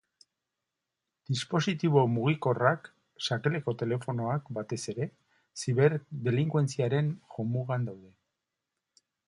[1.31, 2.89] Dispositibo mugikorrak,
[3.27, 5.09] sakelako telefonoak, batez ere,
[5.65, 8.11] ziberdelinkuentziaren jomugan daude.